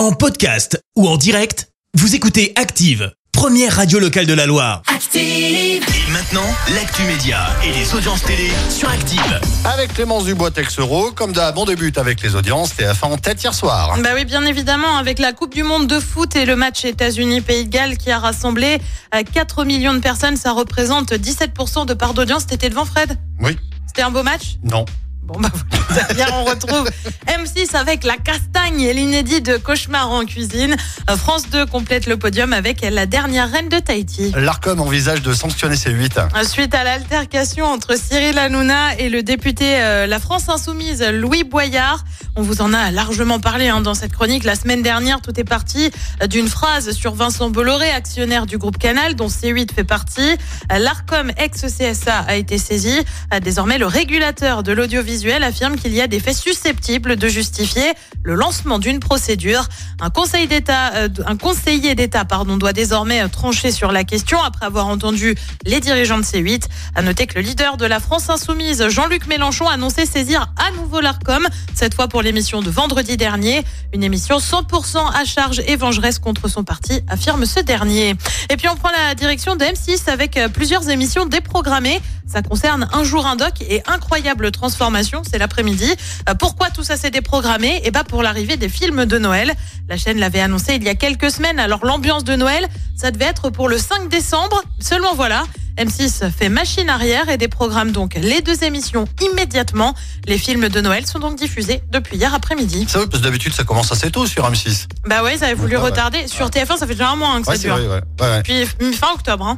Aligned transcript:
En 0.00 0.12
podcast 0.12 0.82
ou 0.96 1.06
en 1.06 1.18
direct, 1.18 1.68
vous 1.92 2.14
écoutez 2.14 2.54
Active, 2.56 3.12
première 3.32 3.76
radio 3.76 3.98
locale 3.98 4.24
de 4.24 4.32
la 4.32 4.46
Loire. 4.46 4.80
Active. 4.86 5.20
Et 5.22 6.10
maintenant, 6.10 6.46
l'actu 6.74 7.02
média 7.02 7.48
et 7.62 7.70
les 7.70 7.94
audiences 7.94 8.22
télé 8.22 8.48
sur 8.70 8.88
Active. 8.88 9.40
Avec 9.66 9.92
Clémence 9.92 10.24
Dubois 10.24 10.52
Texero, 10.52 11.10
comme 11.12 11.34
d'hab, 11.34 11.58
on 11.58 11.66
débute 11.66 11.98
avec 11.98 12.22
les 12.22 12.34
audiences 12.34 12.72
TF1 12.78 13.04
en 13.04 13.18
tête 13.18 13.42
hier 13.42 13.52
soir. 13.52 13.98
Bah 14.02 14.12
oui, 14.14 14.24
bien 14.24 14.46
évidemment, 14.46 14.96
avec 14.96 15.18
la 15.18 15.34
Coupe 15.34 15.52
du 15.52 15.64
Monde 15.64 15.86
de 15.86 16.00
foot 16.00 16.34
et 16.34 16.46
le 16.46 16.56
match 16.56 16.86
États-Unis-Pays 16.86 17.66
de 17.66 17.68
Galles 17.70 17.98
qui 17.98 18.10
a 18.10 18.18
rassemblé 18.18 18.78
euh, 19.14 19.22
4 19.22 19.66
millions 19.66 19.92
de 19.92 19.98
personnes, 19.98 20.38
ça 20.38 20.52
représente 20.52 21.12
17% 21.12 21.84
de 21.84 21.92
part 21.92 22.14
d'audience. 22.14 22.46
T'étais 22.46 22.70
devant 22.70 22.86
Fred? 22.86 23.18
Oui, 23.38 23.58
C'était 23.86 24.00
un 24.00 24.10
beau 24.10 24.22
match? 24.22 24.56
Non. 24.64 24.86
Bon 25.32 25.38
bah 25.38 25.48
voilà, 25.88 26.12
bien 26.14 26.26
on 26.32 26.44
retrouve 26.44 26.90
M6 27.28 27.76
avec 27.76 28.02
la 28.02 28.16
castagne 28.16 28.80
et 28.80 28.92
l'inédit 28.92 29.40
de 29.40 29.58
Cauchemar 29.58 30.10
en 30.10 30.24
cuisine. 30.24 30.74
Euh, 31.08 31.16
France 31.16 31.48
2 31.50 31.66
complète 31.66 32.06
le 32.06 32.16
podium 32.16 32.52
avec 32.52 32.80
la 32.80 33.06
dernière 33.06 33.48
reine 33.48 33.68
de 33.68 33.78
Tahiti. 33.78 34.32
L'ARCOM 34.34 34.80
envisage 34.80 35.22
de 35.22 35.32
sanctionner 35.32 35.76
ces 35.76 35.92
8. 35.92 36.18
Euh, 36.18 36.42
Suite 36.42 36.74
à 36.74 36.82
l'altercation 36.82 37.66
entre 37.66 37.96
Cyril 37.96 38.38
Hanouna 38.38 38.96
et 38.98 39.08
le 39.08 39.22
député 39.22 39.80
euh, 39.80 40.08
La 40.08 40.18
France 40.18 40.48
Insoumise 40.48 41.04
Louis 41.12 41.44
Boyard, 41.44 42.02
on 42.34 42.42
vous 42.42 42.60
en 42.60 42.72
a 42.72 42.90
largement 42.90 43.38
parlé 43.38 43.68
hein, 43.68 43.82
dans 43.82 43.94
cette 43.94 44.12
chronique. 44.12 44.42
La 44.42 44.56
semaine 44.56 44.82
dernière, 44.82 45.20
tout 45.20 45.38
est 45.38 45.44
parti 45.44 45.92
d'une 46.28 46.48
phrase 46.48 46.90
sur 46.90 47.14
Vincent 47.14 47.50
Bolloré, 47.50 47.88
actionnaire 47.90 48.46
du 48.46 48.58
groupe 48.58 48.78
Canal, 48.78 49.14
dont 49.14 49.28
C8 49.28 49.72
fait 49.72 49.84
partie. 49.84 50.36
L'ARCOM 50.70 51.30
ex-CSA 51.36 52.18
a 52.18 52.34
été 52.34 52.58
saisi. 52.58 52.98
Désormais, 53.42 53.78
le 53.78 53.86
régulateur 53.86 54.62
de 54.62 54.72
l'audiovisuel 54.72 55.19
affirme 55.28 55.76
qu'il 55.76 55.94
y 55.94 56.00
a 56.00 56.06
des 56.06 56.20
faits 56.20 56.36
susceptibles 56.36 57.16
de 57.16 57.28
justifier 57.28 57.92
le 58.22 58.34
lancement 58.34 58.78
d'une 58.78 59.00
procédure. 59.00 59.66
Un 60.00 60.10
conseil 60.10 60.48
euh, 60.50 61.08
un 61.26 61.36
conseiller 61.36 61.94
d'État, 61.94 62.24
pardon, 62.24 62.56
doit 62.56 62.72
désormais 62.72 63.22
euh, 63.22 63.28
trancher 63.28 63.70
sur 63.70 63.92
la 63.92 64.04
question 64.04 64.40
après 64.42 64.66
avoir 64.66 64.86
entendu 64.86 65.34
les 65.64 65.80
dirigeants 65.80 66.18
de 66.18 66.22
C8. 66.22 66.64
À 66.94 67.02
noter 67.02 67.26
que 67.26 67.34
le 67.36 67.42
leader 67.42 67.76
de 67.76 67.86
la 67.86 68.00
France 68.00 68.28
Insoumise, 68.28 68.88
Jean-Luc 68.88 69.26
Mélenchon, 69.26 69.68
a 69.68 69.74
annoncé 69.74 70.06
saisir 70.06 70.52
à 70.56 70.70
nouveau 70.72 71.00
l'ARCOM, 71.00 71.46
cette 71.74 71.94
fois 71.94 72.08
pour 72.08 72.22
l'émission 72.22 72.62
de 72.62 72.70
vendredi 72.70 73.16
dernier. 73.16 73.64
Une 73.92 74.02
émission 74.02 74.38
100% 74.38 74.98
à 75.14 75.24
charge 75.24 75.62
et 75.66 75.76
vengeresse 75.76 76.18
contre 76.18 76.48
son 76.48 76.64
parti, 76.64 77.00
affirme 77.08 77.44
ce 77.44 77.60
dernier. 77.60 78.14
Et 78.50 78.56
puis 78.56 78.68
on 78.68 78.76
prend 78.76 78.90
la 78.90 79.14
direction 79.14 79.56
de 79.56 79.64
M6 79.64 80.08
avec 80.08 80.36
euh, 80.36 80.48
plusieurs 80.48 80.88
émissions 80.88 81.26
déprogrammées. 81.26 82.00
Ça 82.26 82.42
concerne 82.42 82.88
Un 82.92 83.02
jour 83.02 83.26
un 83.26 83.34
doc 83.34 83.54
et 83.60 83.82
Incroyable 83.86 84.52
transformation, 84.52 85.09
c'est 85.30 85.38
l'après-midi. 85.38 85.92
Euh, 86.28 86.34
Pourquoi 86.34 86.70
tout 86.70 86.82
ça 86.84 86.96
s'est 86.96 87.10
déprogrammé? 87.10 87.80
Eh 87.84 87.90
ben 87.90 88.04
pour 88.04 88.22
l'arrivée 88.22 88.56
des 88.56 88.68
films 88.68 89.04
de 89.06 89.18
Noël. 89.18 89.52
La 89.88 89.96
chaîne 89.96 90.18
l'avait 90.18 90.40
annoncé 90.40 90.74
il 90.76 90.84
y 90.84 90.88
a 90.88 90.94
quelques 90.94 91.30
semaines. 91.30 91.58
Alors 91.58 91.84
l'ambiance 91.84 92.24
de 92.24 92.34
Noël, 92.36 92.68
ça 92.96 93.10
devait 93.10 93.24
être 93.26 93.50
pour 93.50 93.68
le 93.68 93.78
5 93.78 94.08
décembre. 94.08 94.62
Seulement 94.80 95.14
voilà. 95.14 95.44
M6 95.78 96.30
fait 96.30 96.48
machine 96.50 96.90
arrière 96.90 97.28
et 97.30 97.38
déprogramme 97.38 97.90
donc 97.92 98.14
les 98.14 98.42
deux 98.42 98.64
émissions 98.64 99.06
immédiatement. 99.32 99.94
Les 100.26 100.36
films 100.36 100.68
de 100.68 100.80
Noël 100.80 101.06
sont 101.06 101.18
donc 101.20 101.36
diffusés 101.36 101.80
depuis 101.90 102.16
hier 102.18 102.34
après-midi. 102.34 102.84
C'est 102.88 102.98
vrai, 102.98 103.06
parce 103.06 103.20
que 103.20 103.24
d'habitude, 103.24 103.54
ça 103.54 103.64
commence 103.64 103.90
assez 103.90 104.10
tôt 104.10 104.26
sur 104.26 104.48
M6. 104.50 104.86
Bah 105.06 105.22
ouais, 105.22 105.36
ils 105.36 105.44
avaient 105.44 105.54
voulu 105.54 105.76
ouais. 105.76 105.82
retarder. 105.82 106.28
Sur 106.28 106.48
TF1, 106.50 106.76
ça 106.76 106.86
fait 106.86 106.94
déjà 106.94 107.08
un 107.10 107.16
mois 107.16 107.28
hein, 107.30 107.40
que 107.42 107.48
Ouais, 107.48 107.56
ça 107.56 107.62
dure. 107.62 107.76
vrai, 107.78 108.02
ouais. 108.20 108.42
Puis 108.42 108.66
fin 108.94 109.08
octobre. 109.14 109.46
Hein. 109.46 109.56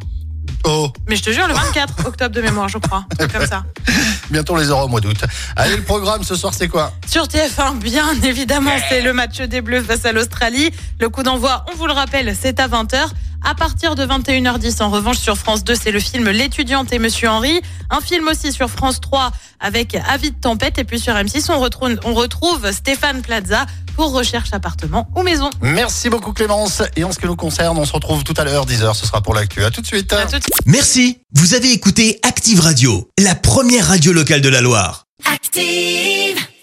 Oh, 0.65 0.93
Mais 1.09 1.17
je 1.17 1.23
te 1.23 1.31
jure, 1.31 1.49
le 1.49 1.55
24 1.55 2.07
octobre 2.07 2.35
de 2.35 2.41
mémoire, 2.41 2.69
je 2.69 2.79
crois. 2.79 3.05
Comme 3.33 3.47
ça. 3.47 3.65
bientôt 4.33 4.57
les 4.57 4.71
aura 4.71 4.87
au 4.87 4.89
mois 4.89 5.01
d'août. 5.01 5.19
Allez, 5.55 5.77
le 5.77 5.83
programme 5.83 6.25
ce 6.25 6.35
soir, 6.35 6.53
c'est 6.55 6.69
quoi? 6.69 6.93
Sur 7.07 7.27
TF1, 7.27 7.79
bien 7.79 8.21
évidemment, 8.23 8.73
c'est 8.89 9.03
le 9.03 9.13
match 9.13 9.41
des 9.41 9.61
Bleus 9.61 9.83
face 9.83 10.05
à 10.05 10.13
l'Australie. 10.13 10.73
Le 10.99 11.09
coup 11.09 11.23
d'envoi, 11.23 11.65
on 11.73 11.77
vous 11.77 11.87
le 11.87 11.93
rappelle, 11.93 12.35
c'est 12.41 12.59
à 12.59 12.67
20h. 12.67 12.97
À 13.45 13.55
partir 13.55 13.95
de 13.95 14.07
21h10, 14.07 14.83
en 14.83 14.91
revanche, 14.91 15.19
sur 15.19 15.37
France 15.37 15.65
2, 15.65 15.75
c'est 15.75 15.91
le 15.91 16.01
film 16.01 16.29
L'étudiante 16.31 16.93
et 16.93 16.99
Monsieur 16.99 17.29
Henri. 17.29 17.61
Un 17.91 18.01
film 18.01 18.29
aussi 18.29 18.53
sur 18.53 18.71
France 18.71 19.01
3 19.01 19.33
avec 19.61 19.97
Avis 20.09 20.31
de 20.31 20.41
tempête. 20.41 20.79
Et 20.79 20.85
puis 20.85 21.01
sur 21.01 21.15
M6, 21.15 21.51
on 21.51 21.59
retrouve, 21.59 21.99
on 22.05 22.15
retrouve 22.15 22.71
Stéphane 22.71 23.23
Plaza 23.23 23.67
pour 23.97 24.13
recherche 24.13 24.51
appartement 24.53 25.09
ou 25.17 25.23
maison. 25.23 25.51
Merci 25.61 26.09
beaucoup 26.09 26.33
Clémence. 26.33 26.83
Et 26.97 27.05
en 27.05 27.13
ce 27.13 27.19
qui 27.19 27.27
nous 27.27 27.37
concerne, 27.37 27.77
on 27.79 27.85
se 27.85 27.93
retrouve 27.93 28.25
tout 28.25 28.35
à 28.37 28.45
l'heure, 28.45 28.67
10h, 28.67 28.95
ce 28.95 29.07
sera 29.07 29.21
pour 29.21 29.35
l'actu. 29.35 29.65
À 29.65 29.71
tout 29.71 29.81
de 29.81 29.87
suite. 29.87 30.13
À 30.13 30.27
tout 30.27 30.39
de 30.39 30.45
Merci, 30.67 31.19
vous 31.35 31.55
avez 31.55 31.73
écouté 31.73 32.21
Active 32.23 32.61
Radio, 32.61 33.11
la 33.19 33.35
première 33.35 33.89
radio 33.89 34.13
locale 34.13 34.41
de 34.41 34.49
la 34.49 34.61
Loire. 34.61 35.07
Active. 35.33 36.43